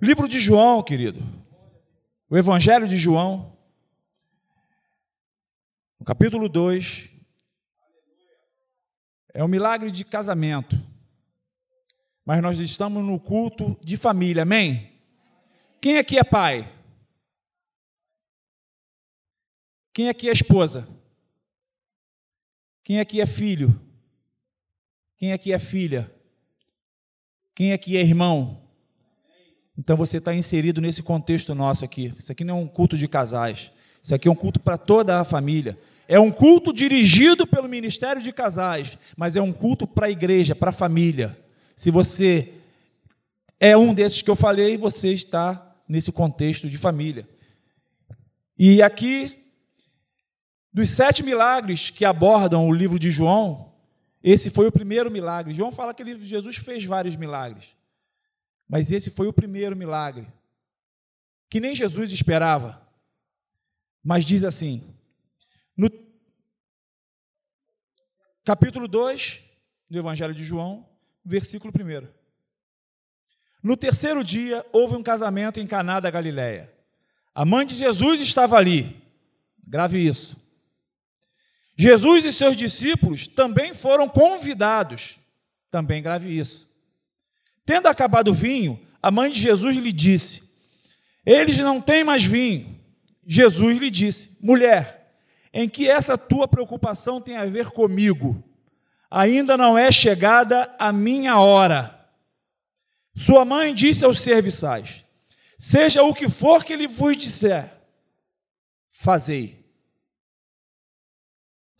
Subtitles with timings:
[0.00, 1.20] Livro de João, querido.
[2.30, 3.54] O Evangelho de João,
[5.98, 7.10] no capítulo 2,
[9.34, 10.76] é um milagre de casamento.
[12.24, 14.90] Mas nós estamos no culto de família, amém?
[15.82, 16.72] Quem aqui é pai?
[19.92, 20.88] Quem aqui é esposa?
[22.82, 23.78] Quem aqui é filho?
[25.18, 26.10] Quem aqui é filha?
[27.54, 28.59] Quem aqui é irmão?
[29.80, 32.12] Então você está inserido nesse contexto nosso aqui.
[32.18, 33.72] Isso aqui não é um culto de casais.
[34.02, 35.78] Isso aqui é um culto para toda a família.
[36.06, 40.54] É um culto dirigido pelo Ministério de Casais, mas é um culto para a igreja,
[40.54, 41.34] para a família.
[41.74, 42.52] Se você
[43.58, 47.26] é um desses que eu falei, você está nesse contexto de família.
[48.58, 49.46] E aqui
[50.70, 53.72] dos sete milagres que abordam o livro de João,
[54.22, 55.54] esse foi o primeiro milagre.
[55.54, 57.74] João fala que Jesus fez vários milagres,
[58.70, 60.24] mas esse foi o primeiro milagre,
[61.50, 62.80] que nem Jesus esperava.
[64.00, 64.94] Mas diz assim,
[65.76, 65.90] no
[68.44, 69.42] capítulo 2
[69.90, 70.88] do Evangelho de João,
[71.24, 72.06] versículo 1.
[73.60, 76.72] No terceiro dia houve um casamento em Caná da Galiléia.
[77.34, 79.02] A mãe de Jesus estava ali.
[79.66, 80.36] Grave isso.
[81.76, 85.18] Jesus e seus discípulos também foram convidados.
[85.72, 86.69] Também grave isso.
[87.70, 90.42] Tendo acabado o vinho, a mãe de Jesus lhe disse:
[91.24, 92.76] Eles não têm mais vinho.
[93.24, 95.14] Jesus lhe disse: Mulher,
[95.52, 98.42] em que essa tua preocupação tem a ver comigo?
[99.08, 101.96] Ainda não é chegada a minha hora.
[103.14, 105.04] Sua mãe disse aos serviçais:
[105.56, 107.72] Seja o que for que ele vos disser,
[108.90, 109.64] fazei.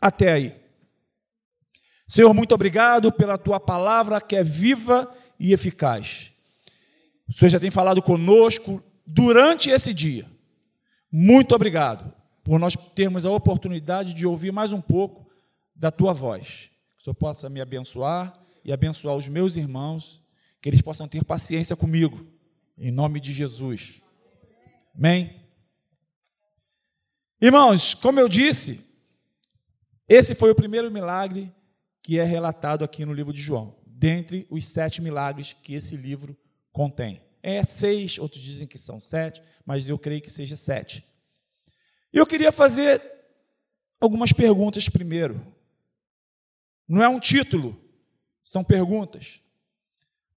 [0.00, 0.56] Até aí.
[2.06, 6.32] Senhor, muito obrigado pela tua palavra que é viva e eficaz.
[7.26, 10.30] O Senhor já tem falado conosco durante esse dia.
[11.10, 12.12] Muito obrigado
[12.44, 15.28] por nós termos a oportunidade de ouvir mais um pouco
[15.74, 16.70] da tua voz.
[16.96, 20.22] Que o Senhor possa me abençoar e abençoar os meus irmãos,
[20.60, 22.26] que eles possam ter paciência comigo,
[22.76, 24.02] em nome de Jesus.
[24.94, 25.40] Amém?
[27.40, 28.84] Irmãos, como eu disse,
[30.06, 31.50] esse foi o primeiro milagre
[32.02, 36.34] que é relatado aqui no livro de João, dentre os sete milagres que esse livro
[36.72, 37.20] contém.
[37.42, 41.04] É seis, outros dizem que são sete, mas eu creio que seja sete.
[42.10, 43.02] Eu queria fazer
[44.00, 45.46] algumas perguntas primeiro.
[46.88, 47.78] Não é um título,
[48.42, 49.42] são perguntas.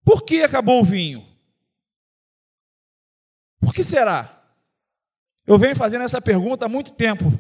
[0.04, 1.26] Por que acabou o vinho?
[3.62, 4.44] Por que será?
[5.48, 7.32] Eu venho fazendo essa pergunta há muito tempo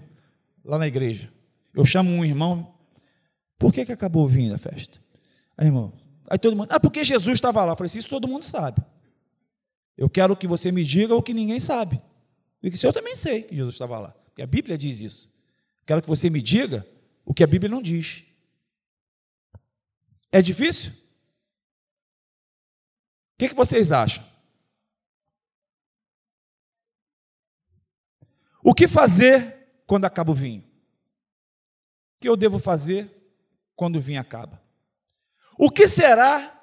[0.63, 1.29] lá na igreja.
[1.73, 2.73] Eu chamo um irmão,
[3.59, 5.03] por que, que acabou o vinho da festa?
[5.57, 7.71] Aí, irmão, aí todo mundo, ah, porque Jesus estava lá.
[7.71, 8.81] Eu falei assim, isso todo mundo sabe.
[9.97, 12.01] Eu quero que você me diga o que ninguém sabe.
[12.61, 14.09] Porque eu também sei que Jesus estava lá.
[14.09, 15.31] Porque a Bíblia diz isso.
[15.85, 16.87] Quero que você me diga
[17.25, 18.23] o que a Bíblia não diz.
[20.31, 20.93] É difícil?
[20.93, 20.95] O
[23.37, 24.25] que, que vocês acham?
[28.63, 30.63] O que fazer quando acaba o vinho?
[32.23, 33.11] que eu devo fazer
[33.75, 34.61] quando o vinho acaba?
[35.57, 36.61] O que será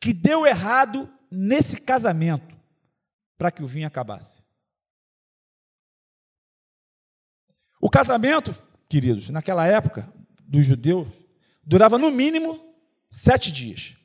[0.00, 2.56] que deu errado nesse casamento
[3.36, 4.44] para que o vinho acabasse?
[7.80, 8.54] O casamento,
[8.88, 11.08] queridos, naquela época dos judeus,
[11.62, 12.74] durava no mínimo
[13.08, 13.96] sete dias.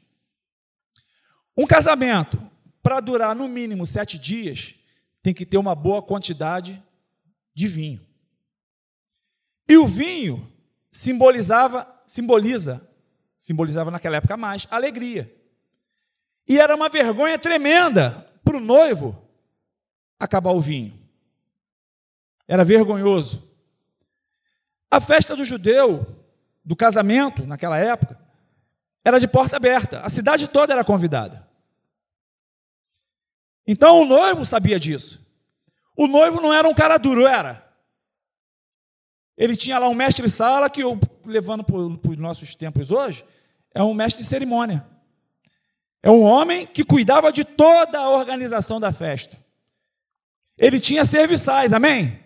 [1.57, 2.40] Um casamento,
[2.81, 4.75] para durar no mínimo sete dias,
[5.22, 6.81] tem que ter uma boa quantidade
[7.53, 8.06] de vinho.
[9.67, 10.52] E o vinho
[10.91, 12.88] simbolizava, simboliza,
[13.45, 15.31] simbolizava naquela época mais alegria.
[16.47, 19.16] E era uma vergonha tremenda para o noivo
[20.19, 21.00] acabar o vinho.
[22.47, 23.47] Era vergonhoso.
[24.89, 26.07] A festa do judeu,
[26.63, 28.19] do casamento, naquela época,
[29.03, 30.01] era de porta aberta.
[30.01, 31.47] A cidade toda era convidada.
[33.67, 35.23] Então o noivo sabia disso.
[35.96, 37.64] O noivo não era um cara duro, era.
[39.37, 40.81] Ele tinha lá um mestre-sala, que
[41.23, 43.23] levando para os nossos tempos hoje,
[43.75, 44.87] é um mestre de cerimônia.
[46.01, 49.37] É um homem que cuidava de toda a organização da festa.
[50.57, 52.17] Ele tinha serviçais, amém?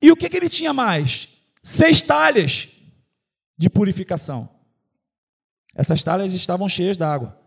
[0.00, 1.28] E o que, que ele tinha mais?
[1.62, 2.68] Seis talhas
[3.58, 4.48] de purificação.
[5.74, 7.38] Essas talhas estavam cheias d'água.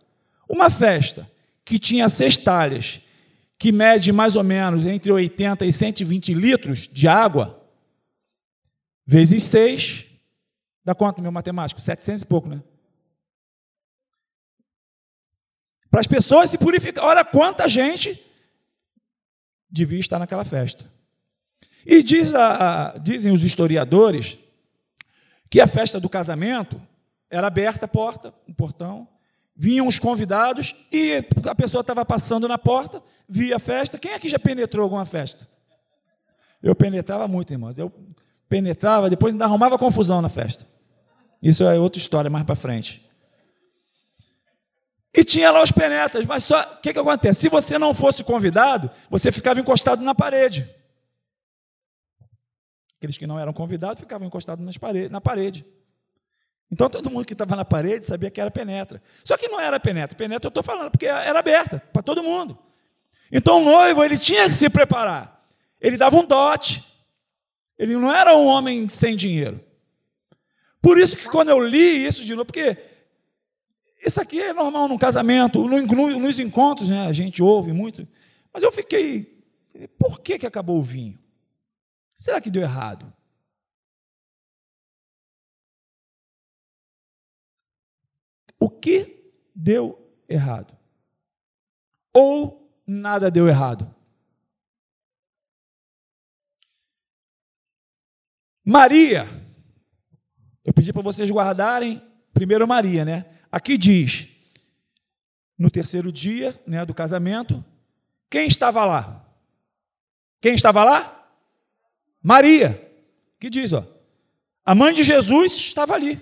[0.47, 1.29] Uma festa
[1.65, 3.01] que tinha seis talhas
[3.57, 7.59] que mede mais ou menos entre 80 e 120 litros de água,
[9.05, 10.05] vezes 6,
[10.85, 11.81] dá quanto, meu matemático?
[11.81, 12.61] 700 e pouco, né?
[15.95, 17.05] para as pessoas se purificar.
[17.05, 18.21] Olha quanta gente
[19.69, 20.83] devia estar naquela festa.
[21.85, 24.37] E diz a, dizem os historiadores
[25.49, 26.81] que a festa do casamento
[27.29, 29.07] era aberta a porta, o um portão,
[29.55, 33.97] vinham os convidados e a pessoa estava passando na porta, via a festa.
[33.97, 35.47] Quem aqui já penetrou alguma festa?
[36.61, 37.77] Eu penetrava muito, irmãos.
[37.77, 37.89] Eu
[38.49, 40.67] penetrava, depois ainda arrumava confusão na festa.
[41.45, 43.07] Isso é outra história mais para frente.
[45.13, 47.41] E tinha lá os penetras, mas só o que, que acontece?
[47.41, 50.67] Se você não fosse convidado, você ficava encostado na parede.
[52.97, 55.63] Aqueles que não eram convidados ficavam encostados nas parede, na parede.
[56.71, 58.99] Então todo mundo que estava na parede sabia que era penetra.
[59.23, 60.17] Só que não era penetra.
[60.17, 62.57] Penetra eu estou falando porque era aberta para todo mundo.
[63.31, 65.47] Então o noivo ele tinha que se preparar.
[65.79, 66.83] Ele dava um dote.
[67.77, 69.63] Ele não era um homem sem dinheiro.
[70.85, 72.77] Por isso que quando eu li isso de novo, porque
[74.05, 78.07] isso aqui é normal num casamento, nos encontros, né, a gente ouve muito.
[78.53, 79.43] Mas eu fiquei,
[79.97, 81.17] por que, que acabou o vinho?
[82.15, 83.11] Será que deu errado?
[88.59, 90.77] O que deu errado?
[92.13, 93.91] Ou nada deu errado?
[98.63, 99.25] Maria,
[100.65, 102.01] eu pedi para vocês guardarem
[102.33, 103.25] primeiro Maria, né?
[103.51, 104.27] Aqui diz,
[105.57, 107.63] no terceiro dia né, do casamento,
[108.29, 109.23] quem estava lá?
[110.41, 111.29] Quem estava lá?
[112.21, 112.81] Maria,
[113.39, 113.85] que diz, ó,
[114.65, 116.19] a mãe de Jesus estava ali.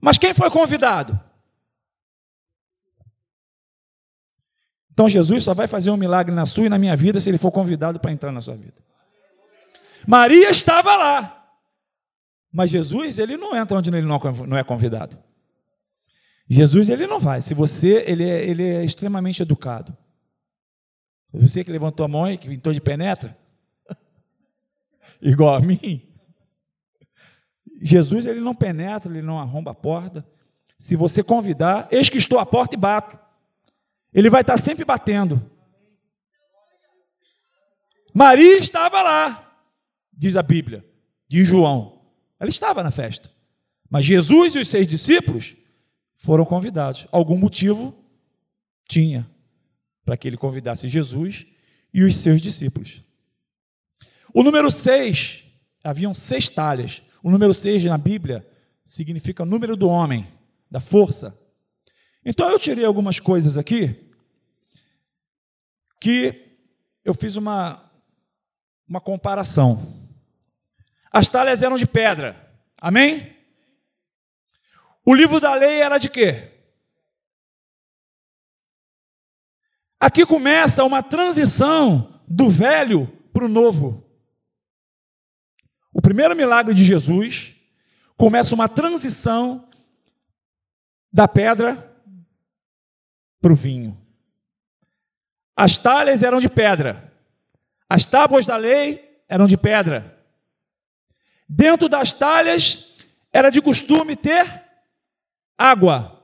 [0.00, 1.18] Mas quem foi convidado?
[4.92, 7.38] Então Jesus só vai fazer um milagre na sua e na minha vida se ele
[7.38, 8.82] for convidado para entrar na sua vida.
[10.06, 11.37] Maria estava lá.
[12.58, 15.16] Mas Jesus, ele não entra onde ele não é convidado.
[16.48, 17.40] Jesus ele não vai.
[17.40, 19.96] Se você ele é, ele é extremamente educado.
[21.32, 23.38] Você que levantou a mão e que pintou de penetra,
[25.22, 26.02] igual a mim.
[27.80, 30.26] Jesus ele não penetra, ele não arromba a porta.
[30.76, 33.16] Se você convidar, eis que estou à porta e bato.
[34.12, 35.48] Ele vai estar sempre batendo.
[38.12, 39.48] Maria estava lá,
[40.12, 40.84] diz a Bíblia,
[41.28, 41.97] diz João.
[42.38, 43.30] Ela estava na festa.
[43.90, 45.56] Mas Jesus e os seus discípulos
[46.14, 47.06] foram convidados.
[47.10, 47.94] Algum motivo
[48.88, 49.28] tinha
[50.04, 51.46] para que ele convidasse Jesus
[51.92, 53.02] e os seus discípulos.
[54.32, 55.44] O número 6,
[55.82, 57.02] haviam seis talhas.
[57.22, 58.46] O número 6 na Bíblia
[58.84, 60.26] significa número do homem,
[60.70, 61.38] da força.
[62.24, 64.08] Então eu tirei algumas coisas aqui
[66.00, 66.56] que
[67.04, 67.90] eu fiz uma,
[68.86, 69.97] uma comparação.
[71.12, 72.36] As talhas eram de pedra.
[72.80, 73.36] Amém?
[75.04, 76.52] O livro da lei era de quê?
[79.98, 84.04] Aqui começa uma transição do velho para o novo.
[85.92, 87.56] O primeiro milagre de Jesus
[88.16, 89.68] começa uma transição
[91.12, 91.88] da pedra
[93.40, 94.00] para o vinho.
[95.56, 97.12] As talhas eram de pedra,
[97.88, 100.17] as tábuas da lei eram de pedra.
[101.48, 102.96] Dentro das talhas
[103.32, 104.64] era de costume ter
[105.56, 106.14] água.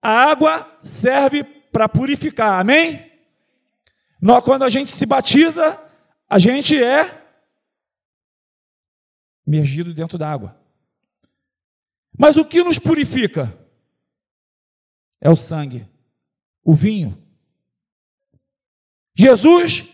[0.00, 3.10] A água serve para purificar, amém?
[4.20, 5.78] Nós, quando a gente se batiza,
[6.28, 7.20] a gente é
[9.46, 10.58] imergido dentro da água.
[12.18, 13.56] Mas o que nos purifica?
[15.20, 15.88] É o sangue,
[16.64, 17.20] o vinho.
[19.14, 19.92] Jesus,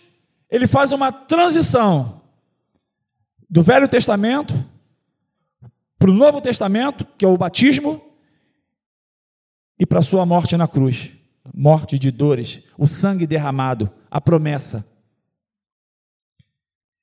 [0.49, 2.15] ele faz uma transição
[3.49, 4.55] do Velho Testamento
[5.99, 8.03] para o Novo Testamento, que é o batismo,
[9.79, 11.17] e para a sua morte na cruz
[11.55, 14.87] morte de dores, o sangue derramado, a promessa.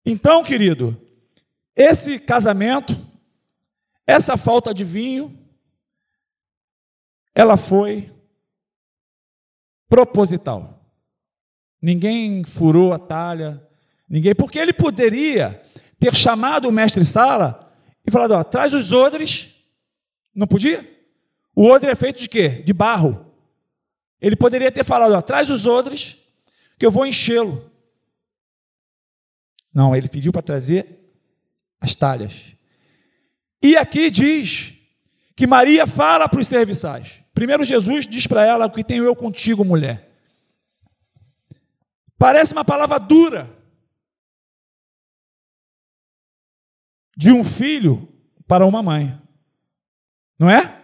[0.05, 0.99] Então, querido,
[1.75, 2.95] esse casamento,
[4.05, 5.37] essa falta de vinho,
[7.33, 8.11] ela foi
[9.87, 10.85] proposital.
[11.81, 13.65] Ninguém furou a talha,
[14.07, 15.62] ninguém, porque ele poderia
[16.03, 17.73] ter chamado o mestre Sala
[18.05, 19.55] e falado: ó, traz os odres.
[20.35, 20.85] Não podia?
[21.55, 22.49] O odre é feito de quê?
[22.49, 23.33] De barro.
[24.19, 26.17] Ele poderia ter falado: ó, traz os odres,
[26.77, 27.71] que eu vou enchê-lo.
[29.73, 30.99] Não, ele pediu para trazer
[31.79, 32.53] as talhas.
[33.61, 34.73] E aqui diz
[35.37, 37.23] que Maria fala para os serviçais.
[37.33, 40.11] Primeiro, Jesus diz para ela: O que tenho eu contigo, mulher?
[42.17, 43.62] Parece uma palavra dura.
[47.15, 48.07] De um filho
[48.47, 49.19] para uma mãe.
[50.37, 50.81] Não é?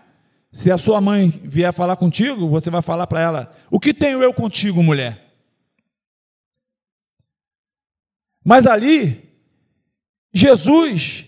[0.51, 4.21] Se a sua mãe vier falar contigo, você vai falar para ela: O que tenho
[4.21, 5.27] eu contigo, mulher?
[8.43, 9.29] Mas ali,
[10.33, 11.27] Jesus,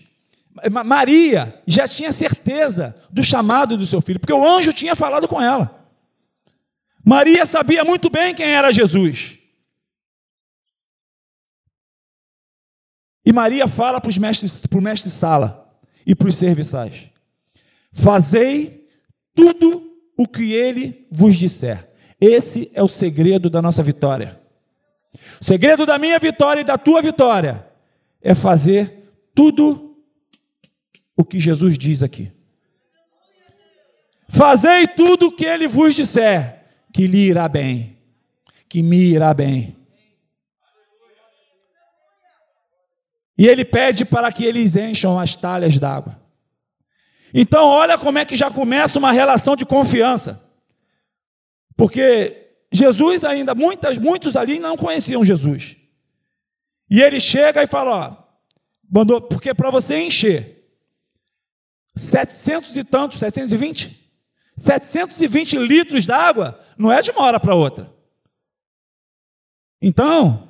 [0.84, 5.40] Maria, já tinha certeza do chamado do seu filho, porque o anjo tinha falado com
[5.40, 5.86] ela.
[7.04, 9.38] Maria sabia muito bem quem era Jesus.
[13.24, 15.72] E Maria fala para, o mestre Sala
[16.06, 17.10] e para os serviçais:
[17.92, 18.88] Fazei
[19.34, 21.88] tudo o que ele vos disser.
[22.20, 24.40] Esse é o segredo da nossa vitória.
[25.40, 27.66] O segredo da minha vitória e da tua vitória
[28.20, 29.96] é fazer tudo
[31.16, 32.30] o que Jesus diz aqui.
[34.28, 37.98] Fazei tudo o que ele vos disser, que lhe irá bem,
[38.68, 39.76] que me irá bem.
[43.42, 46.16] E ele pede para que eles encham as talhas d'água.
[47.34, 50.48] Então, olha como é que já começa uma relação de confiança.
[51.76, 55.76] Porque Jesus ainda, muitas, muitos ali não conheciam Jesus.
[56.88, 58.16] E ele chega e fala: ó,
[58.88, 60.64] mandou, porque para você encher
[61.96, 64.08] 700 e tantos, 720,
[64.56, 67.92] 720 litros d'água, não é de uma hora para outra.
[69.82, 70.48] Então,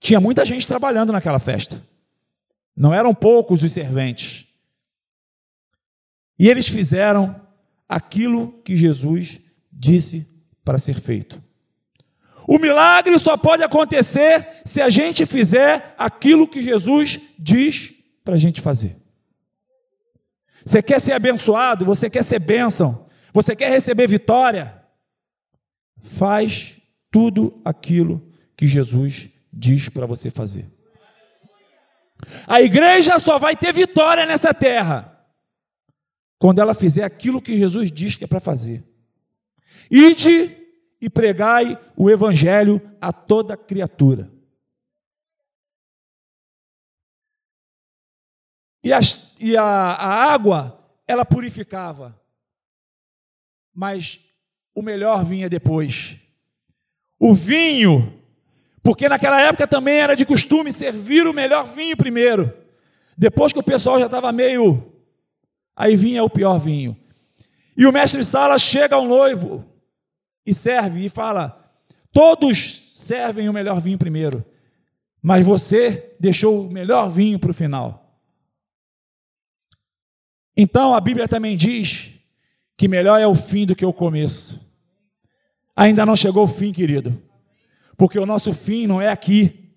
[0.00, 1.78] tinha muita gente trabalhando naquela festa.
[2.76, 4.46] Não eram poucos os serventes.
[6.38, 7.40] E eles fizeram
[7.88, 9.40] aquilo que Jesus
[9.72, 10.26] disse
[10.64, 11.42] para ser feito.
[12.46, 17.92] O milagre só pode acontecer se a gente fizer aquilo que Jesus diz
[18.24, 18.96] para a gente fazer.
[20.64, 24.82] Você quer ser abençoado, você quer ser bênção, você quer receber vitória,
[25.98, 26.80] faz
[27.10, 30.75] tudo aquilo que Jesus diz para você fazer.
[32.46, 35.12] A igreja só vai ter vitória nessa terra
[36.38, 38.84] quando ela fizer aquilo que Jesus diz que é para fazer.
[39.90, 40.56] Ide
[41.00, 44.30] e pregai o evangelho a toda criatura.
[48.82, 48.90] E,
[49.40, 52.20] e a, a água, ela purificava,
[53.74, 54.20] mas
[54.74, 56.20] o melhor vinha depois.
[57.18, 58.22] O vinho
[58.86, 62.56] porque naquela época também era de costume servir o melhor vinho primeiro.
[63.18, 64.92] Depois que o pessoal já estava meio.
[65.74, 66.96] Aí vinha o pior vinho.
[67.76, 69.64] E o mestre de sala chega ao noivo
[70.46, 71.68] e serve e fala:
[72.12, 74.44] Todos servem o melhor vinho primeiro,
[75.20, 78.16] mas você deixou o melhor vinho para o final.
[80.56, 82.12] Então a Bíblia também diz
[82.76, 84.64] que melhor é o fim do que o começo.
[85.74, 87.25] Ainda não chegou o fim, querido
[87.96, 89.72] porque o nosso fim não é aqui.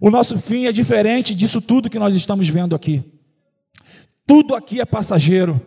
[0.00, 3.04] O nosso fim é diferente disso tudo que nós estamos vendo aqui.
[4.26, 5.60] Tudo aqui é passageiro,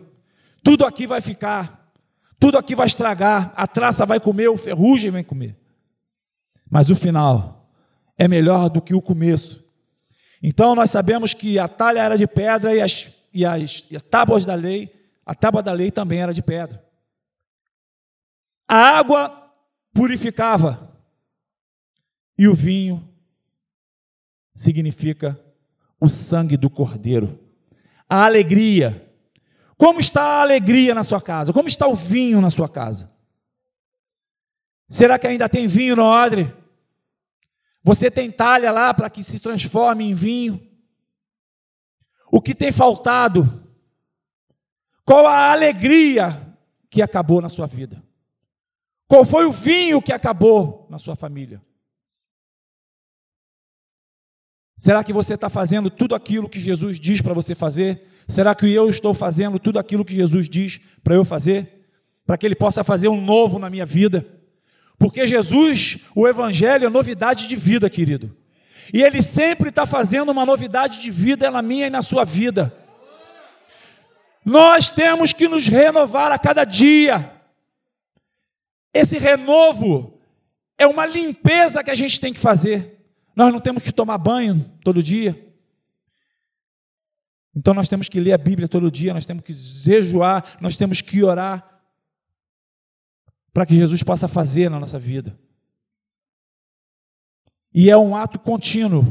[0.62, 1.92] tudo aqui vai ficar,
[2.38, 5.56] tudo aqui vai estragar, a traça vai comer, o ferrugem vai comer.
[6.70, 7.70] Mas o final
[8.18, 9.64] é melhor do que o começo.
[10.42, 14.02] Então nós sabemos que a talha era de pedra e as, e as, e as
[14.02, 14.92] tábuas da lei,
[15.24, 16.84] a tábua da lei também era de pedra.
[18.68, 19.52] A água
[19.92, 20.95] purificava,
[22.38, 23.06] e o vinho
[24.54, 25.40] significa
[26.00, 27.38] o sangue do cordeiro.
[28.08, 29.02] A alegria.
[29.76, 31.52] Como está a alegria na sua casa?
[31.52, 33.14] Como está o vinho na sua casa?
[34.88, 36.54] Será que ainda tem vinho no odre?
[37.82, 40.60] Você tem talha lá para que se transforme em vinho?
[42.30, 43.64] O que tem faltado?
[45.04, 46.56] Qual a alegria
[46.90, 48.02] que acabou na sua vida?
[49.06, 51.62] Qual foi o vinho que acabou na sua família?
[54.78, 58.02] Será que você está fazendo tudo aquilo que Jesus diz para você fazer?
[58.28, 61.88] Será que eu estou fazendo tudo aquilo que Jesus diz para eu fazer?
[62.26, 64.26] Para que Ele possa fazer um novo na minha vida?
[64.98, 68.36] Porque Jesus, o Evangelho é novidade de vida, querido.
[68.92, 72.74] E Ele sempre está fazendo uma novidade de vida na minha e na sua vida.
[74.44, 77.32] Nós temos que nos renovar a cada dia.
[78.92, 80.20] Esse renovo
[80.78, 82.95] é uma limpeza que a gente tem que fazer.
[83.36, 85.46] Nós não temos que tomar banho todo dia.
[87.54, 91.02] Então nós temos que ler a Bíblia todo dia, nós temos que jejuar, nós temos
[91.02, 91.82] que orar
[93.52, 95.38] para que Jesus possa fazer na nossa vida.
[97.72, 99.04] E é um ato contínuo.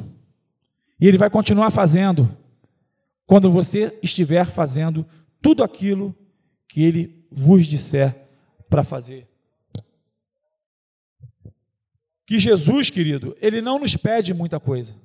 [1.00, 2.36] E ele vai continuar fazendo
[3.27, 5.05] quando você estiver fazendo
[5.41, 6.15] tudo aquilo
[6.67, 8.27] que ele vos disser
[8.70, 9.27] para fazer
[12.25, 15.00] que Jesus, querido, ele não nos pede muita coisa.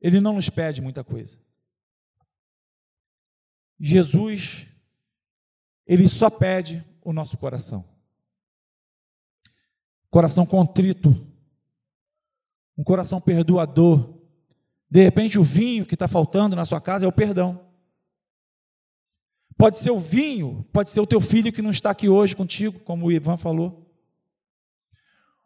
[0.00, 1.38] Ele não nos pede muita coisa.
[3.80, 4.68] Jesus
[5.86, 7.84] ele só pede o nosso coração.
[10.10, 11.10] Coração contrito,
[12.76, 14.20] um coração perdoador.
[14.90, 17.66] De repente, o vinho que está faltando na sua casa é o perdão.
[19.56, 22.78] Pode ser o vinho, pode ser o teu filho que não está aqui hoje contigo,
[22.80, 23.81] como o Ivan falou.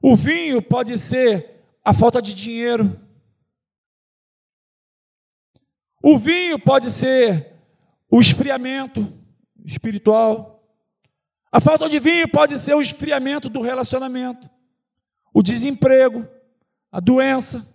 [0.09, 2.97] O vinho pode ser a falta de dinheiro.
[6.01, 7.57] O vinho pode ser
[8.09, 9.13] o esfriamento
[9.65, 10.65] espiritual.
[11.51, 14.49] A falta de vinho pode ser o esfriamento do relacionamento,
[15.35, 16.25] o desemprego,
[16.93, 17.69] a doença.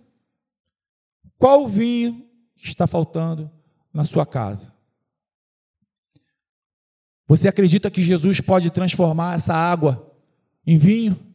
[1.36, 3.50] Qual o vinho está faltando
[3.92, 4.74] na sua casa?
[7.26, 10.16] Você acredita que Jesus pode transformar essa água
[10.66, 11.31] em vinho?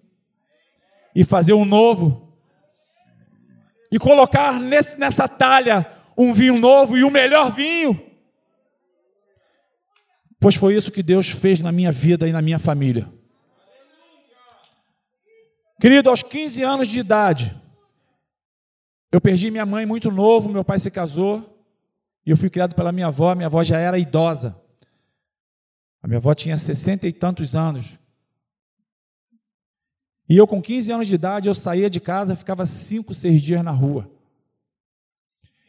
[1.17, 2.31] E fazer um novo?
[3.91, 8.00] E colocar nesse, nessa talha um vinho novo e o melhor vinho?
[10.39, 13.12] Pois foi isso que Deus fez na minha vida e na minha família.
[15.81, 17.59] Querido, aos 15 anos de idade,
[19.12, 21.65] eu perdi minha mãe muito novo, meu pai se casou,
[22.24, 24.55] e eu fui criado pela minha avó, minha avó já era idosa.
[26.00, 27.97] A minha avó tinha sessenta e tantos anos.
[30.29, 33.63] E eu, com 15 anos de idade, eu saía de casa, ficava cinco, seis dias
[33.63, 34.10] na rua.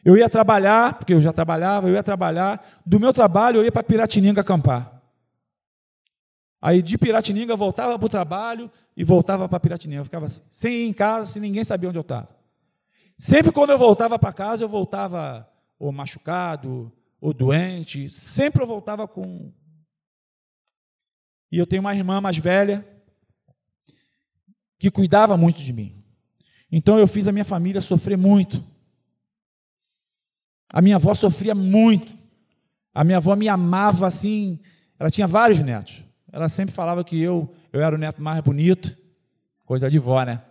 [0.03, 2.81] Eu ia trabalhar, porque eu já trabalhava, eu ia trabalhar.
[2.85, 5.01] Do meu trabalho, eu ia para Piratininga acampar.
[6.61, 10.01] Aí de Piratininga, voltava para o trabalho e voltava para Piratininga.
[10.01, 12.29] Eu ficava sem ir em casa, sem ninguém saber onde eu estava.
[13.17, 18.09] Sempre quando eu voltava para casa, eu voltava ou machucado, ou doente.
[18.09, 19.53] Sempre eu voltava com.
[21.51, 22.85] E eu tenho uma irmã mais velha
[24.79, 26.01] que cuidava muito de mim.
[26.71, 28.63] Então eu fiz a minha família sofrer muito.
[30.71, 32.11] A minha avó sofria muito.
[32.93, 34.57] A minha avó me amava assim.
[34.97, 36.03] Ela tinha vários netos.
[36.31, 38.97] Ela sempre falava que eu, eu era o neto mais bonito.
[39.65, 40.41] Coisa de vó, né?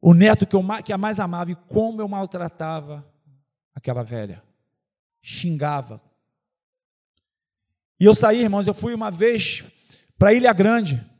[0.00, 3.04] O neto que, eu, que a mais amava e como eu maltratava
[3.74, 4.42] aquela velha.
[5.20, 6.00] Xingava.
[7.98, 9.64] E eu saí, irmãos, eu fui uma vez
[10.18, 11.13] para Ilha Grande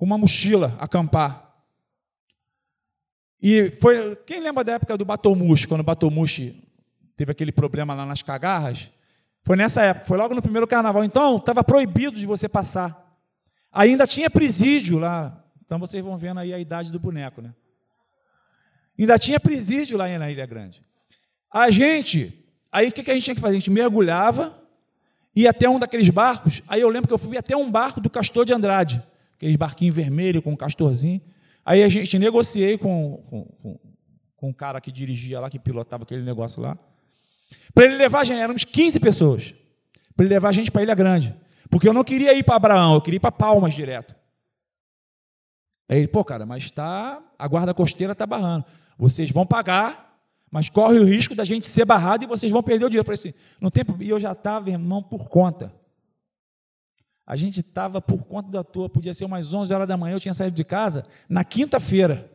[0.00, 1.52] com uma mochila acampar.
[3.42, 4.16] E foi.
[4.24, 6.66] Quem lembra da época do Batomushi, quando o Batomushi
[7.18, 8.90] teve aquele problema lá nas cagarras?
[9.42, 11.04] Foi nessa época, foi logo no primeiro carnaval.
[11.04, 13.14] Então, estava proibido de você passar.
[13.70, 15.44] Ainda tinha presídio lá.
[15.66, 17.54] Então vocês vão vendo aí a idade do boneco, né?
[18.98, 20.82] Ainda tinha presídio lá na Ilha Grande.
[21.52, 23.56] A gente, aí o que, a gente tinha que fazer?
[23.56, 24.58] A gente mergulhava,
[25.36, 26.62] ia até um daqueles barcos.
[26.66, 29.02] Aí eu lembro que eu fui até um barco do Castor de Andrade,
[29.40, 31.18] aquele barquinho vermelho com um castorzinho.
[31.64, 33.80] Aí a gente negociei com, com, com,
[34.36, 36.78] com o cara que dirigia lá, que pilotava aquele negócio lá,
[37.74, 39.54] para ele levar a gente, éramos 15 pessoas,
[40.14, 41.34] para ele levar a gente para Ilha Grande.
[41.70, 44.14] Porque eu não queria ir para Abraão, eu queria ir para Palmas direto.
[45.88, 48.66] Aí ele, pô, cara, mas tá, a guarda costeira está barrando.
[48.98, 52.84] Vocês vão pagar, mas corre o risco da gente ser barrado e vocês vão perder
[52.84, 53.02] o dinheiro.
[53.10, 55.72] Eu falei assim, no tempo, e eu já estava, irmão, por conta.
[57.30, 60.20] A gente estava por conta da toa, podia ser umas 11 horas da manhã, eu
[60.20, 62.28] tinha saído de casa na quinta-feira.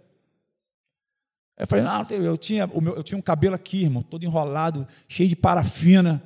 [1.58, 5.36] Eu falei, não, eu tinha, eu tinha um cabelo aqui, irmão, todo enrolado, cheio de
[5.36, 6.24] parafina,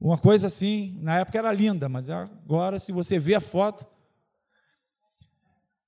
[0.00, 3.86] uma coisa assim, na época era linda, mas agora, se você vê a foto.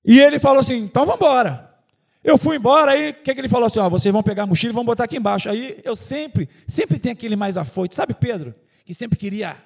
[0.05, 1.75] E ele falou assim: então vamos embora.
[2.23, 4.47] Eu fui embora, aí o que, que ele falou assim: ó, vocês vão pegar a
[4.47, 5.49] mochila e vão botar aqui embaixo.
[5.49, 8.55] Aí eu sempre, sempre tem aquele mais afoito, sabe, Pedro?
[8.85, 9.57] Que sempre queria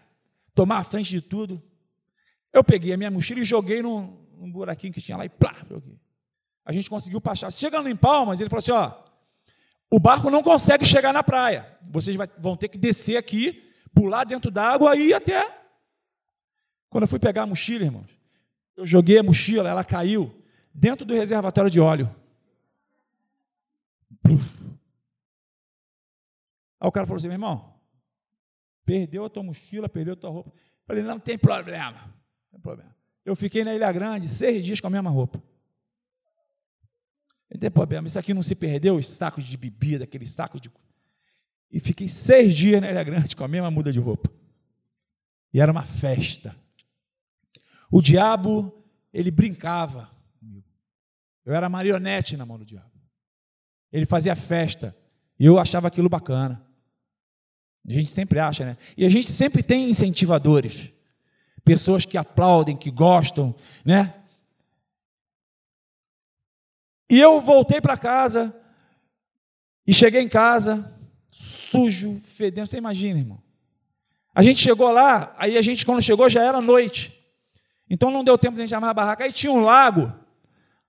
[0.55, 1.61] tomar a frente de tudo.
[2.55, 5.57] Eu peguei a minha mochila e joguei num, num buraquinho que tinha lá e plá,
[5.69, 5.99] joguei.
[6.65, 7.51] A gente conseguiu passar.
[7.51, 8.93] Chegando em Palmas, ele falou assim: ó,
[9.91, 11.77] o barco não consegue chegar na praia.
[11.83, 13.61] Vocês vai, vão ter que descer aqui,
[13.93, 15.53] pular dentro d'água e ir até.
[16.89, 18.09] Quando eu fui pegar a mochila, irmãos,
[18.77, 20.33] eu joguei a mochila, ela caiu
[20.73, 22.15] dentro do reservatório de óleo.
[26.79, 27.75] Aí o cara falou assim: meu irmão,
[28.85, 30.51] perdeu a tua mochila, perdeu a tua roupa.
[30.51, 32.15] Eu falei: não tem problema
[32.55, 32.95] tem problema.
[33.25, 35.43] Eu fiquei na Ilha Grande seis dias com a mesma roupa.
[37.51, 40.71] Não tem problema, isso aqui não se perdeu, os sacos de bebida, aqueles sacos de.
[41.71, 44.31] E fiquei seis dias na Ilha Grande com a mesma muda de roupa.
[45.53, 46.55] E era uma festa.
[47.91, 48.73] O diabo,
[49.13, 50.67] ele brincava comigo.
[51.45, 52.91] Eu era marionete na mão do diabo.
[53.93, 54.97] Ele fazia festa.
[55.39, 56.65] E eu achava aquilo bacana.
[57.87, 58.77] A gente sempre acha, né?
[58.97, 60.94] E a gente sempre tem incentivadores
[61.65, 64.15] pessoas que aplaudem, que gostam, né?
[67.11, 68.55] E eu voltei para casa
[69.87, 70.93] e cheguei em casa
[71.31, 72.67] sujo, fedendo.
[72.67, 73.43] Você imagina, irmão?
[74.35, 77.13] A gente chegou lá, aí a gente, quando chegou, já era noite.
[77.89, 79.25] Então não deu tempo de a gente chamar a barraca.
[79.25, 80.13] Aí tinha um lago.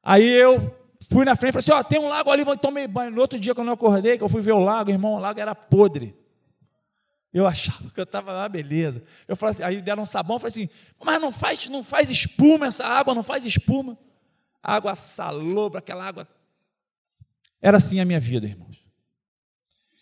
[0.01, 0.75] Aí eu
[1.11, 3.11] fui na frente e falei assim: ó, tem um lago ali, vou tomar banho.
[3.11, 5.39] No outro dia, quando eu acordei, que eu fui ver o lago, irmão, o lago
[5.39, 6.15] era podre.
[7.35, 9.03] Eu achava que eu estava lá, beleza.
[9.27, 10.69] Eu falei assim, aí deram um sabão, eu falei assim,
[11.03, 13.97] mas não faz, não faz espuma essa água, não faz espuma.
[14.63, 16.25] água salobra, aquela água.
[17.61, 18.79] Era assim a minha vida, irmãos.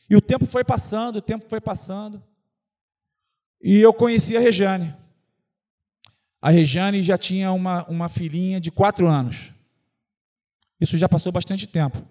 [0.07, 2.23] E o tempo foi passando, o tempo foi passando.
[3.59, 4.95] E eu conheci a Rejane.
[6.39, 9.51] A Rejane já tinha uma, uma filhinha de quatro anos.
[10.79, 12.07] Isso já passou bastante tempo.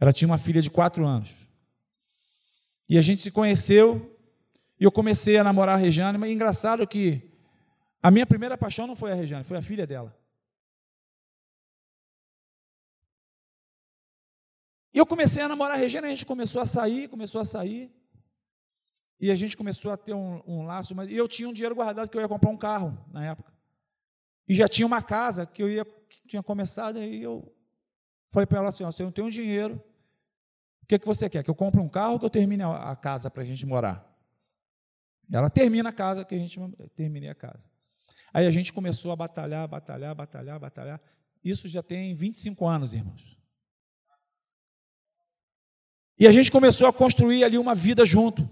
[0.00, 1.48] Ela tinha uma filha de quatro anos.
[2.90, 4.18] E a gente se conheceu
[4.76, 7.22] e eu comecei a namorar a Rejane, mas engraçado que
[8.02, 10.12] a minha primeira paixão não foi a Rejane, foi a filha dela.
[14.92, 17.94] E eu comecei a namorar a Regina, a gente começou a sair, começou a sair.
[19.20, 21.76] E a gente começou a ter um, um laço, mas e eu tinha um dinheiro
[21.76, 23.52] guardado que eu ia comprar um carro na época.
[24.48, 25.86] E já tinha uma casa que eu ia,
[26.26, 27.54] tinha começado, aí eu
[28.32, 29.80] falei para ela assim: ó, você não tem um dinheiro,
[30.90, 31.44] que, que você quer?
[31.44, 34.04] Que eu compre um carro ou que eu termine a, casa para a gente morar?
[35.32, 36.58] Ela termina a casa, que a gente
[36.96, 37.70] termine a casa.
[38.34, 41.00] Aí a gente começou a batalhar, batalhar, batalhar, batalhar.
[41.44, 43.38] Isso já tem 25 anos, irmãos.
[46.18, 48.48] E a gente começou a construir ali uma vida junto.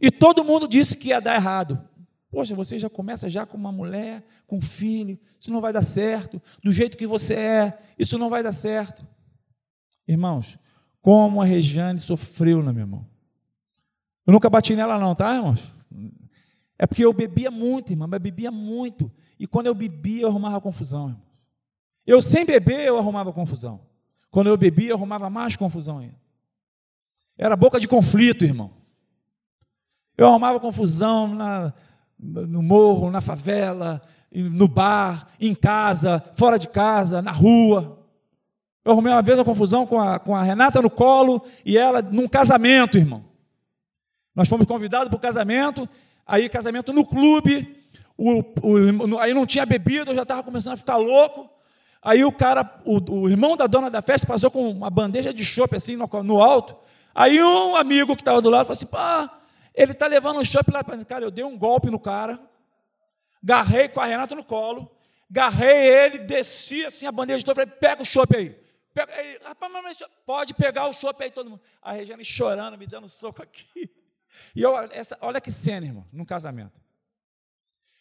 [0.00, 1.86] E todo mundo disse que ia dar errado.
[2.30, 5.82] Poxa, você já começa já com uma mulher, com um filho, isso não vai dar
[5.82, 6.40] certo.
[6.64, 9.06] Do jeito que você é, isso não vai dar certo.
[10.08, 10.58] Irmãos,
[11.02, 13.06] como a Regiane sofreu, né, meu irmão?
[14.24, 15.70] Eu nunca bati nela não, tá, irmãos?
[16.78, 19.10] É porque eu bebia muito, irmão, mas bebia muito.
[19.38, 21.22] E quando eu bebia, eu arrumava confusão, irmão.
[22.06, 23.80] Eu sem beber, eu arrumava confusão.
[24.30, 26.16] Quando eu bebia, eu arrumava mais confusão ainda.
[27.36, 28.70] Era boca de conflito, irmão.
[30.16, 31.72] Eu arrumava confusão na,
[32.18, 34.00] no morro, na favela,
[34.32, 38.01] no bar, em casa, fora de casa, na rua.
[38.84, 42.02] Eu arrumei uma vez uma confusão com a, com a Renata no colo e ela
[42.02, 43.24] num casamento, irmão.
[44.34, 45.88] Nós fomos convidados para o casamento,
[46.26, 47.76] aí casamento no clube,
[48.16, 51.50] o, o, aí não tinha bebida, eu já estava começando a ficar louco.
[52.02, 55.44] Aí o cara, o, o, irmão da dona da festa passou com uma bandeja de
[55.44, 56.76] chope assim no, no alto.
[57.14, 59.30] Aí um amigo que estava do lado falou assim: pá,
[59.74, 61.04] ele está levando um chopp lá para.
[61.04, 62.40] Cara, eu dei um golpe no cara,
[63.42, 64.90] garrei com a Renata no colo,
[65.30, 68.62] garrei ele, desci assim a bandeja de todo, falei: pega o chopp aí.
[68.94, 71.62] Pega, aí rapaz, mas, pode pegar o chopp aí, todo mundo.
[71.80, 73.90] A Regiane chorando, me dando soco aqui.
[74.54, 76.80] E eu, essa, olha que cena, irmão, num casamento.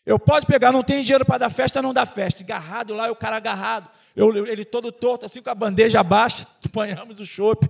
[0.06, 2.43] Eu posso pegar, não tem dinheiro para dar festa, não dá festa.
[2.43, 3.89] Agarrado lá, o cara agarrado.
[4.15, 7.69] Eu, ele todo torto, assim com a bandeja abaixo, apanhamos o chopp.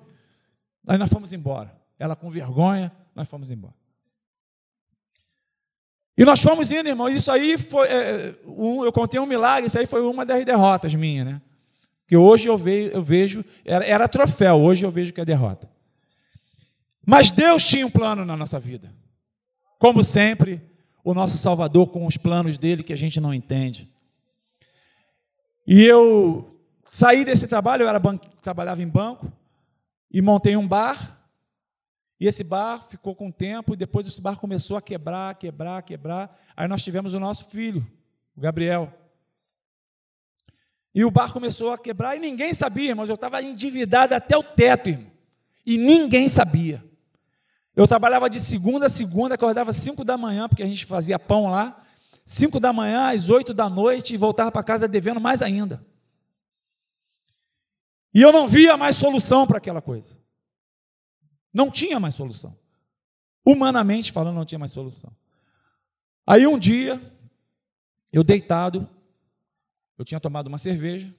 [0.88, 1.80] Aí nós fomos embora.
[2.00, 3.76] Ela com vergonha, nós fomos embora.
[6.18, 7.10] E nós fomos indo, irmão.
[7.10, 7.88] Isso aí foi.
[7.88, 11.42] É, um, eu contei um milagre, isso aí foi uma das derrotas minhas, né?
[12.12, 15.72] Que hoje eu vejo, eu vejo era, era troféu, hoje eu vejo que é derrota.
[17.06, 18.94] Mas Deus tinha um plano na nossa vida.
[19.80, 20.62] Como sempre,
[21.06, 23.90] o nosso Salvador com os planos dele que a gente não entende.
[25.66, 28.02] E eu saí desse trabalho, eu era
[28.42, 29.32] trabalhava em banco,
[30.12, 31.18] e montei um bar.
[32.20, 35.82] E esse bar ficou com o tempo, e depois esse bar começou a quebrar, quebrar,
[35.84, 36.38] quebrar.
[36.58, 37.88] Aí nós tivemos o nosso filho,
[38.36, 39.01] o Gabriel.
[40.94, 43.10] E o bar começou a quebrar, e ninguém sabia, irmãos.
[43.10, 45.12] Eu estava endividado até o teto, irmão.
[45.66, 46.84] E ninguém sabia.
[47.76, 51.50] Eu trabalhava de segunda a segunda, acordava cinco da manhã, porque a gente fazia pão
[51.50, 51.82] lá.
[52.26, 55.86] Cinco da manhã às oito da noite e voltava para casa devendo mais ainda.
[58.14, 60.18] E eu não via mais solução para aquela coisa.
[61.54, 62.58] Não tinha mais solução.
[63.46, 65.12] Humanamente falando, não tinha mais solução.
[66.26, 67.02] Aí um dia,
[68.12, 68.88] eu deitado,
[70.02, 71.14] eu tinha tomado uma cerveja,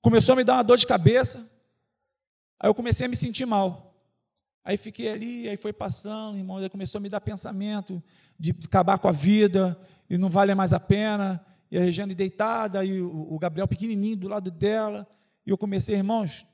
[0.00, 1.50] começou a me dar uma dor de cabeça,
[2.60, 3.94] aí eu comecei a me sentir mal.
[4.64, 8.02] Aí fiquei ali, aí foi passando, irmão, aí começou a me dar pensamento
[8.38, 9.80] de acabar com a vida,
[10.10, 14.28] e não vale mais a pena, e a Regiane deitada, e o Gabriel pequenininho do
[14.28, 15.06] lado dela,
[15.46, 16.46] e eu comecei, irmãos,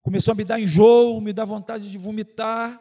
[0.00, 2.80] começou a me dar enjoo, me dar vontade de vomitar,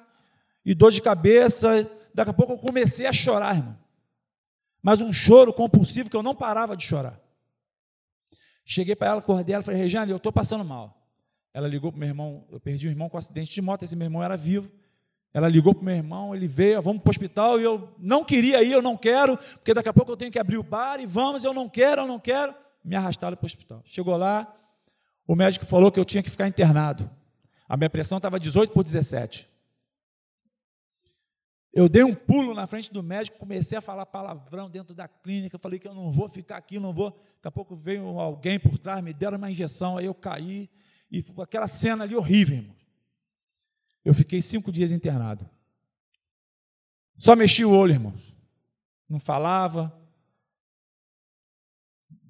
[0.65, 1.89] e dor de cabeça.
[2.13, 3.77] Daqui a pouco eu comecei a chorar, irmão.
[4.81, 7.19] Mas um choro compulsivo que eu não parava de chorar.
[8.65, 11.01] Cheguei para ela, acordei ela, falei, Regiane, eu estou passando mal.
[11.53, 13.83] Ela ligou para o meu irmão, eu perdi um irmão com um acidente de moto,
[13.83, 14.71] esse meu irmão era vivo.
[15.33, 18.23] Ela ligou para o meu irmão, ele veio, vamos para o hospital, e eu não
[18.23, 20.99] queria ir, eu não quero, porque daqui a pouco eu tenho que abrir o bar,
[20.99, 22.53] e vamos, eu não quero, eu não quero.
[22.83, 23.81] Me arrastaram para o hospital.
[23.85, 24.53] Chegou lá,
[25.27, 27.09] o médico falou que eu tinha que ficar internado.
[27.67, 29.49] A minha pressão estava 18 por 17.
[31.73, 35.57] Eu dei um pulo na frente do médico, comecei a falar palavrão dentro da clínica,
[35.57, 37.09] falei que eu não vou ficar aqui, não vou.
[37.09, 40.69] Daqui a pouco veio alguém por trás, me deram uma injeção, aí eu caí,
[41.09, 42.75] e aquela cena ali horrível, irmão.
[44.05, 45.49] Eu fiquei cinco dias internado.
[47.15, 48.35] Só mexi o olho, irmãos.
[49.09, 49.91] Não falava.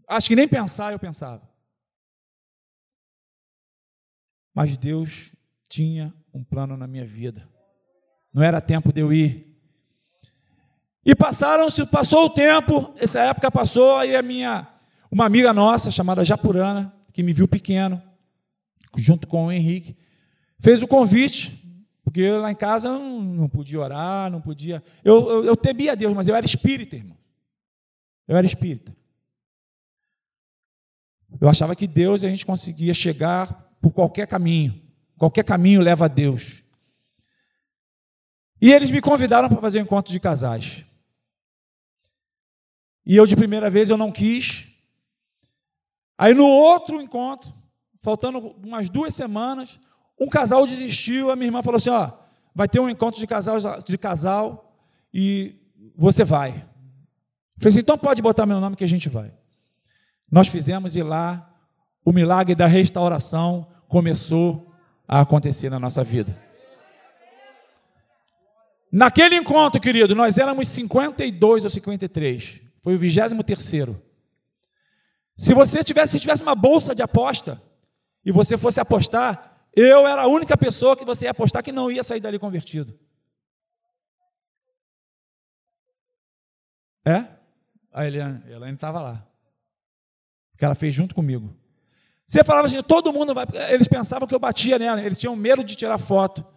[0.07, 1.49] Acho que nem pensar eu pensava.
[4.53, 5.35] Mas Deus
[5.67, 7.49] tinha um plano na minha vida.
[8.33, 9.53] Não era tempo de eu ir.
[11.05, 14.67] E passaram-se, passou o tempo, essa época passou, aí a minha,
[15.11, 18.01] uma amiga nossa, chamada Japurana, que me viu pequeno,
[18.97, 19.97] junto com o Henrique,
[20.59, 21.61] fez o convite,
[22.03, 24.81] porque eu, lá em casa não, não, podia orar, não podia.
[25.03, 27.17] Eu, eu, eu temia a Deus, mas eu era espírita, irmão.
[28.27, 28.95] Eu era espírita.
[31.41, 34.81] Eu achava que Deus a gente conseguia chegar por qualquer caminho.
[35.17, 36.62] Qualquer caminho leva a Deus.
[38.63, 40.85] E eles me convidaram para fazer um encontro de casais.
[43.05, 44.69] E eu, de primeira vez, eu não quis.
[46.17, 47.53] Aí, no outro encontro,
[48.01, 49.77] faltando umas duas semanas,
[50.17, 51.29] um casal desistiu.
[51.29, 52.09] A minha irmã falou assim: Ó,
[52.55, 54.73] vai ter um encontro de casal, de casal
[55.13, 55.59] e
[55.93, 56.51] você vai.
[56.51, 56.55] Eu
[57.59, 59.33] falei assim: então pode botar meu nome que a gente vai.
[60.31, 61.53] Nós fizemos e lá
[62.05, 64.73] o milagre da restauração começou
[65.05, 66.52] a acontecer na nossa vida.
[68.95, 72.61] Naquele encontro, querido, nós éramos 52 ou 53.
[72.79, 73.89] Foi o 23
[75.35, 77.59] Se você tivesse, se tivesse uma bolsa de aposta
[78.23, 81.89] e você fosse apostar, eu era a única pessoa que você ia apostar que não
[81.89, 82.93] ia sair dali convertido.
[87.03, 87.25] É?
[87.91, 89.27] A Eliane, estava lá.
[90.55, 91.57] Que ela fez junto comigo.
[92.27, 93.47] Você falava assim, todo mundo vai.
[93.71, 96.52] Eles pensavam que eu batia nela, eles tinham medo de tirar foto.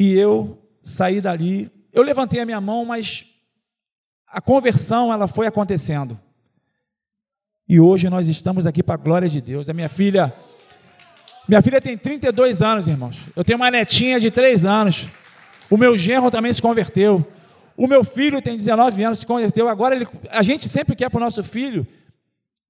[0.00, 3.26] E eu saí dali, eu levantei a minha mão, mas
[4.26, 6.18] a conversão ela foi acontecendo.
[7.68, 9.68] E hoje nós estamos aqui para a glória de Deus.
[9.68, 10.34] A minha filha,
[11.46, 13.26] minha filha tem 32 anos, irmãos.
[13.36, 15.06] Eu tenho uma netinha de 3 anos.
[15.68, 17.22] O meu genro também se converteu.
[17.76, 19.68] O meu filho tem 19 anos, se converteu.
[19.68, 21.86] Agora ele, a gente sempre quer para o nosso filho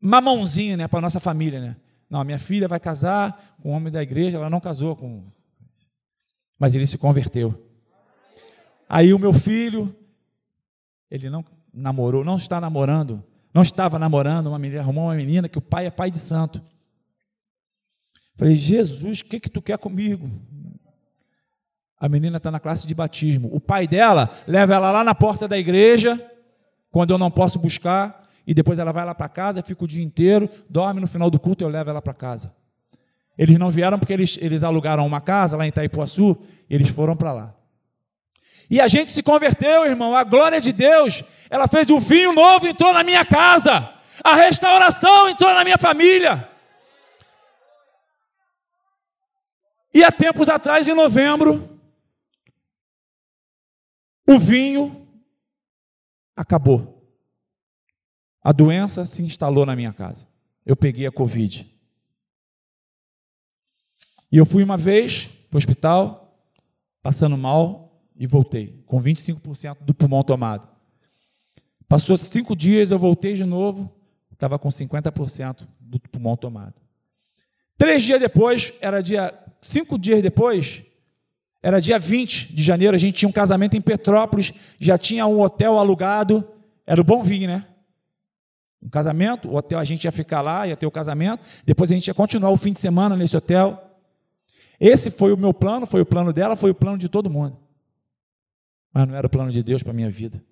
[0.00, 1.76] mamãozinho, né, para a nossa família, né?
[2.10, 5.30] Não, minha filha vai casar com um homem da igreja, ela não casou com
[6.60, 7.66] mas ele se converteu.
[8.86, 9.96] Aí o meu filho,
[11.10, 11.42] ele não
[11.72, 15.86] namorou, não está namorando, não estava namorando, uma menina, arrumou uma menina que o pai
[15.86, 16.62] é pai de santo.
[18.36, 20.30] Falei, Jesus, o que, que tu quer comigo?
[21.98, 23.48] A menina está na classe de batismo.
[23.52, 26.22] O pai dela leva ela lá na porta da igreja,
[26.90, 30.02] quando eu não posso buscar, e depois ela vai lá para casa, fica o dia
[30.02, 32.54] inteiro, dorme no final do culto, eu levo ela para casa.
[33.40, 36.36] Eles não vieram porque eles, eles alugaram uma casa lá em Itaipuaçu,
[36.68, 37.54] eles foram para lá.
[38.68, 40.14] E a gente se converteu, irmão.
[40.14, 43.94] A glória de Deus, ela fez o vinho novo, entrou na minha casa.
[44.22, 46.46] A restauração entrou na minha família.
[49.94, 51.80] E há tempos atrás, em novembro,
[54.28, 55.08] o vinho
[56.36, 57.10] acabou.
[58.44, 60.28] A doença se instalou na minha casa.
[60.66, 61.79] Eu peguei a Covid.
[64.30, 66.38] E eu fui uma vez para o hospital,
[67.02, 70.68] passando mal, e voltei, com 25% do pulmão tomado.
[71.88, 73.90] Passou cinco dias, eu voltei de novo,
[74.32, 76.74] estava com 50% do pulmão tomado.
[77.76, 79.34] Três dias depois, era dia.
[79.60, 80.82] Cinco dias depois,
[81.62, 85.40] era dia 20 de janeiro, a gente tinha um casamento em Petrópolis, já tinha um
[85.40, 86.46] hotel alugado,
[86.86, 87.66] era o Bom Vinho, né?
[88.82, 91.94] Um casamento, o hotel a gente ia ficar lá, ia ter o casamento, depois a
[91.94, 93.89] gente ia continuar o fim de semana nesse hotel.
[94.80, 97.58] Esse foi o meu plano, foi o plano dela, foi o plano de todo mundo.
[98.92, 100.42] Mas não era o plano de Deus para a minha vida.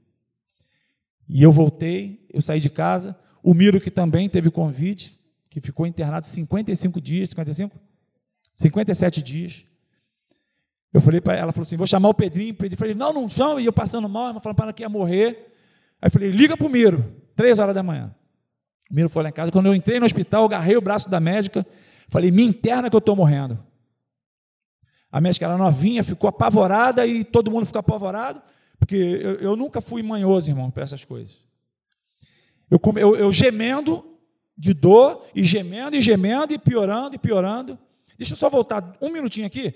[1.26, 3.18] E eu voltei, eu saí de casa.
[3.42, 7.78] O Miro, que também teve convite, que ficou internado 55 dias, 55?
[8.52, 9.64] 57 dias.
[10.92, 12.54] Eu falei para ela, ela falou assim: vou chamar o Pedrinho.
[12.54, 13.60] Pedrinho falei, não, não chama.
[13.60, 15.54] E eu passando mal, ela falando para ela que ia morrer.
[16.00, 18.14] Aí eu falei, liga para o Miro, três horas da manhã.
[18.90, 19.50] O Miro foi lá em casa.
[19.50, 21.66] Quando eu entrei no hospital, eu agarrei o braço da médica,
[22.08, 23.58] falei, me interna que eu estou morrendo.
[25.10, 28.42] A médica era novinha, ficou apavorada e todo mundo ficou apavorado,
[28.78, 31.44] porque eu, eu nunca fui manhoso, irmão, para essas coisas.
[32.70, 34.04] Eu, eu, eu gemendo
[34.56, 37.78] de dor, e gemendo, e gemendo, e piorando, e piorando.
[38.18, 39.72] Deixa eu só voltar um minutinho aqui.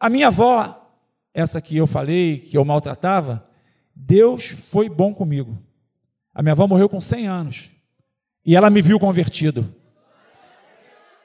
[0.00, 0.90] A minha avó,
[1.34, 3.46] essa que eu falei, que eu maltratava,
[3.94, 5.58] Deus foi bom comigo.
[6.34, 7.70] A minha avó morreu com 100 anos.
[8.44, 9.72] E ela me viu convertido.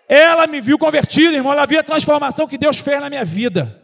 [0.08, 1.52] Ela me viu convertido, irmão.
[1.52, 3.84] Ela viu a transformação que Deus fez na minha vida.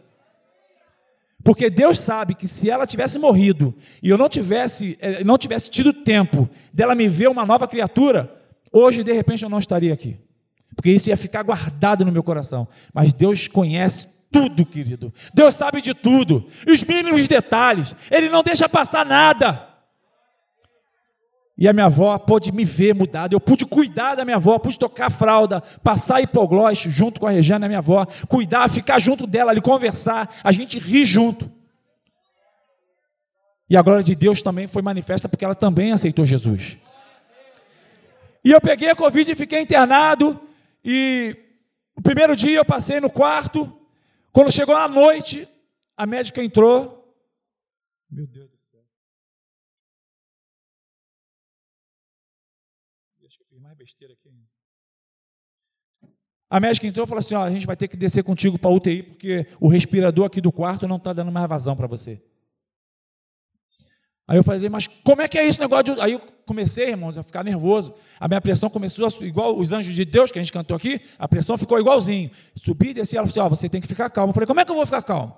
[1.44, 5.70] Porque Deus sabe que se ela tivesse morrido e eu não tivesse, eh, não tivesse
[5.70, 8.34] tido tempo dela me ver uma nova criatura,
[8.72, 10.16] hoje de repente eu não estaria aqui.
[10.74, 12.66] Porque isso ia ficar guardado no meu coração.
[12.94, 15.12] Mas Deus conhece tudo, querido.
[15.32, 16.46] Deus sabe de tudo.
[16.66, 17.94] Os mínimos detalhes.
[18.10, 19.73] Ele não deixa passar nada.
[21.56, 23.32] E a minha avó pôde me ver mudado.
[23.32, 27.64] Eu pude cuidar da minha avó, pude tocar fralda, passar hipoglós junto com a Regiane,
[27.64, 31.50] a minha avó, cuidar, ficar junto dela, ali conversar, a gente rir junto.
[33.70, 36.76] E a glória de Deus também foi manifesta porque ela também aceitou Jesus.
[38.44, 40.38] E eu peguei a Covid e fiquei internado.
[40.84, 41.34] E
[41.96, 43.72] o primeiro dia eu passei no quarto.
[44.32, 45.48] Quando chegou a noite,
[45.96, 47.16] a médica entrou.
[48.10, 48.53] Meu Deus.
[54.12, 54.44] Aqui ainda.
[56.50, 58.70] A médica entrou e falou assim: ó, a gente vai ter que descer contigo para
[58.70, 62.22] UTI, porque o respirador aqui do quarto não está dando mais vazão para você.
[64.26, 66.00] Aí eu falei, mas como é que é isso negócio de...
[66.00, 67.94] Aí eu comecei, irmãos, a ficar nervoso.
[68.18, 70.98] A minha pressão começou a igual os anjos de Deus que a gente cantou aqui,
[71.18, 72.30] a pressão ficou igualzinho.
[72.56, 74.30] Subi e desci, ela falou assim, ó, você tem que ficar calmo.
[74.30, 75.36] Eu falei, como é que eu vou ficar calmo?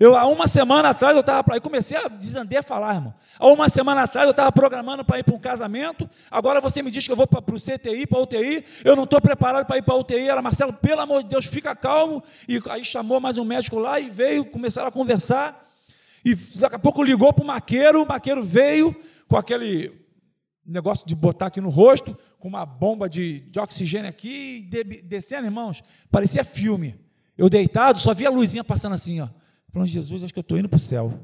[0.00, 3.14] Eu, há uma semana atrás, eu estava para aí, comecei a desandar a falar, irmão.
[3.38, 6.08] Há uma semana atrás, eu estava programando para ir para um casamento.
[6.30, 8.64] Agora você me diz que eu vou para o CTI, para a UTI.
[8.82, 10.26] Eu não estou preparado para ir para a UTI.
[10.26, 12.24] Ela, Marcelo, pelo amor de Deus, fica calmo.
[12.48, 15.68] E aí chamou mais um médico lá e veio, começaram a conversar.
[16.24, 18.02] E daqui a pouco ligou para o maqueiro.
[18.02, 18.96] O maqueiro veio
[19.28, 19.92] com aquele
[20.64, 25.46] negócio de botar aqui no rosto, com uma bomba de, de oxigênio aqui, de, descendo,
[25.46, 25.82] irmãos.
[26.10, 26.98] Parecia filme.
[27.36, 29.28] Eu deitado, só via a luzinha passando assim, ó.
[29.72, 31.18] Falando, Jesus, acho que eu estou indo para o céu.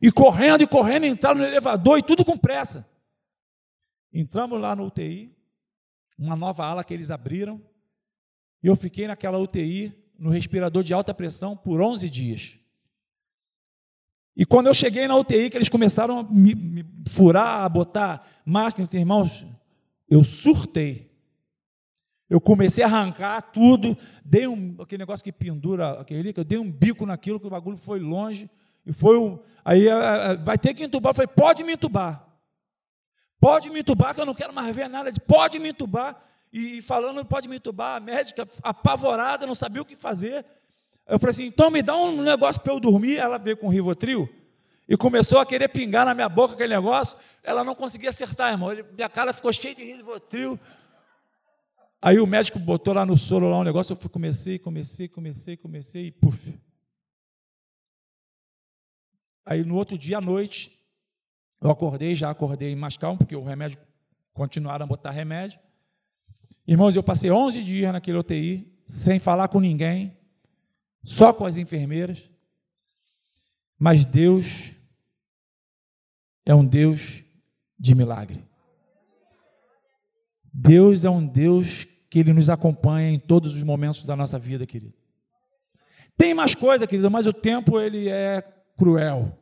[0.00, 2.86] E correndo e correndo, entraram no elevador e tudo com pressa.
[4.12, 5.36] Entramos lá no UTI,
[6.18, 7.62] uma nova ala que eles abriram,
[8.62, 12.58] e eu fiquei naquela UTI, no respirador de alta pressão, por 11 dias.
[14.36, 18.26] E quando eu cheguei na UTI, que eles começaram a me, me furar, a botar
[18.44, 19.46] máquina, irmãos,
[20.08, 21.09] eu surtei.
[22.30, 26.70] Eu comecei a arrancar tudo, dei um, aquele negócio que pendura, aquele, eu dei um
[26.70, 28.48] bico naquilo, que o bagulho foi longe,
[28.86, 29.86] e foi um, aí
[30.44, 32.24] vai ter que entubar, eu falei, pode me entubar,
[33.40, 37.24] pode me entubar, que eu não quero mais ver nada, pode me entubar, e falando,
[37.24, 40.46] pode me entubar, a médica apavorada, não sabia o que fazer,
[41.08, 43.70] eu falei assim, então me dá um negócio para eu dormir, ela veio com o
[43.70, 44.28] Rivotril,
[44.88, 48.70] e começou a querer pingar na minha boca aquele negócio, ela não conseguia acertar, irmão,
[48.96, 50.58] minha cara ficou cheia de Rivotril,
[52.02, 55.56] Aí o médico botou lá no soro lá um negócio, eu fui, comecei, comecei, comecei,
[55.56, 56.58] comecei e puf.
[59.44, 60.78] Aí no outro dia à noite,
[61.60, 63.78] eu acordei, já acordei mais calmo, porque o remédio,
[64.32, 65.60] continuaram a botar remédio.
[66.66, 70.16] Irmãos, eu passei 11 dias naquele UTI, sem falar com ninguém,
[71.04, 72.30] só com as enfermeiras.
[73.78, 74.74] Mas Deus
[76.46, 77.22] é um Deus
[77.78, 78.42] de milagre.
[80.52, 84.66] Deus é um Deus que Ele nos acompanha em todos os momentos da nossa vida,
[84.66, 84.92] querido.
[86.18, 88.42] Tem mais coisa, querido, mas o tempo ele é
[88.76, 89.38] cruel.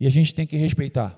[0.00, 1.16] E a gente tem que respeitar.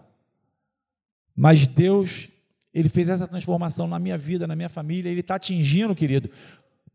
[1.34, 2.28] Mas Deus,
[2.74, 6.28] Ele fez essa transformação na minha vida, na minha família, Ele está atingindo, querido,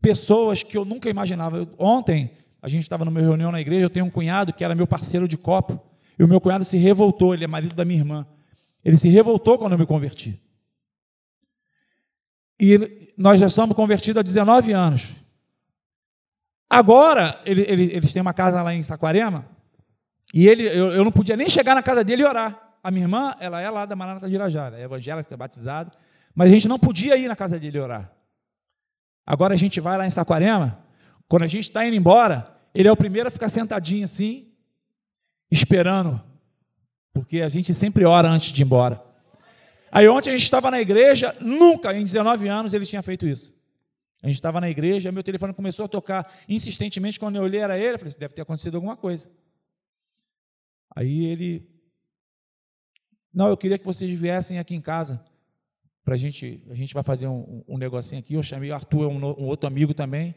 [0.02, 1.68] pessoas que eu nunca imaginava.
[1.80, 2.30] Ontem,
[2.62, 5.28] a gente estava numa reunião na igreja, eu tenho um cunhado que era meu parceiro
[5.28, 5.80] de copo,
[6.20, 8.28] e o meu cunhado se revoltou, ele é marido da minha irmã.
[8.84, 10.40] Ele se revoltou quando eu me converti.
[12.62, 15.16] E nós já somos convertidos há 19 anos.
[16.70, 19.48] Agora, ele, ele, eles têm uma casa lá em Saquarema,
[20.32, 22.76] e ele, eu, eu, não podia nem chegar na casa dele e orar.
[22.84, 25.92] A minha irmã, ela é lá da Maranata de Irajara, é evangélica, é batizada,
[26.36, 28.12] mas a gente não podia ir na casa dele orar.
[29.26, 30.80] Agora a gente vai lá em Saquarema,
[31.28, 34.50] quando a gente está indo embora, ele é o primeiro a ficar sentadinho assim,
[35.50, 36.22] esperando,
[37.12, 39.11] porque a gente sempre ora antes de ir embora.
[39.92, 43.54] Aí ontem a gente estava na igreja, nunca em 19 anos ele tinha feito isso.
[44.24, 47.78] A gente estava na igreja, meu telefone começou a tocar insistentemente, quando eu olhei era
[47.78, 49.30] ele, eu falei, deve ter acontecido alguma coisa.
[50.96, 51.68] Aí ele,
[53.34, 55.24] não, eu queria que vocês viessem aqui em casa,
[56.04, 59.08] para a gente, a gente vai fazer um, um negocinho aqui, eu chamei o Arthur,
[59.08, 60.34] um, um outro amigo também,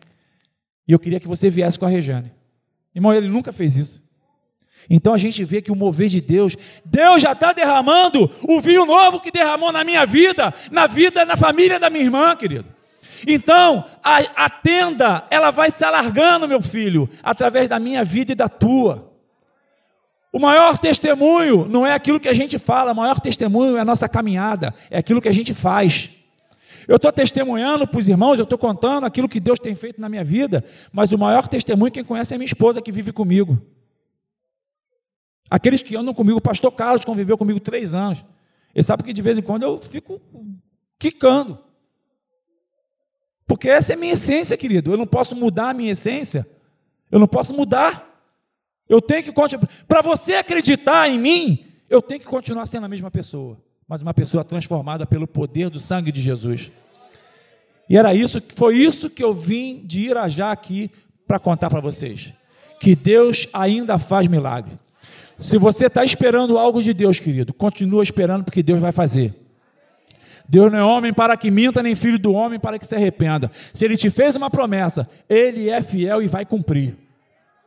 [0.86, 2.32] e eu queria que você viesse com a Regiane.
[2.94, 4.03] Irmão, ele nunca fez isso.
[4.88, 8.84] Então a gente vê que o mover de Deus, Deus já está derramando o vinho
[8.84, 12.66] novo que derramou na minha vida, na vida, na família da minha irmã, querido.
[13.26, 18.34] Então, a, a tenda, ela vai se alargando, meu filho, através da minha vida e
[18.34, 19.12] da tua.
[20.32, 23.84] O maior testemunho não é aquilo que a gente fala, o maior testemunho é a
[23.84, 26.10] nossa caminhada, é aquilo que a gente faz.
[26.86, 30.08] Eu estou testemunhando para os irmãos, eu estou contando aquilo que Deus tem feito na
[30.08, 33.58] minha vida, mas o maior testemunho quem conhece é minha esposa que vive comigo.
[35.50, 38.24] Aqueles que andam comigo, o pastor Carlos conviveu comigo três anos.
[38.74, 40.20] Ele sabe que de vez em quando eu fico
[40.98, 41.58] quicando.
[43.46, 44.92] Porque essa é a minha essência, querido.
[44.92, 46.46] Eu não posso mudar a minha essência.
[47.10, 48.10] Eu não posso mudar.
[48.88, 49.68] Eu tenho que continuar.
[49.86, 54.14] Para você acreditar em mim, eu tenho que continuar sendo a mesma pessoa, mas uma
[54.14, 56.72] pessoa transformada pelo poder do sangue de Jesus.
[57.88, 60.90] E era isso, foi isso que eu vim de Irajá aqui
[61.26, 62.32] para contar para vocês.
[62.80, 64.78] Que Deus ainda faz milagre.
[65.38, 69.34] Se você está esperando algo de Deus, querido, continua esperando porque Deus vai fazer.
[70.48, 73.50] Deus não é homem para que minta, nem filho do homem para que se arrependa.
[73.72, 76.96] Se ele te fez uma promessa, ele é fiel e vai cumprir.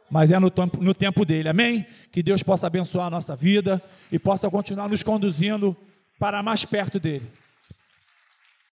[0.09, 1.85] Mas é no tempo, no tempo dele, amém?
[2.11, 5.75] Que Deus possa abençoar a nossa vida e possa continuar nos conduzindo
[6.19, 7.27] para mais perto dele.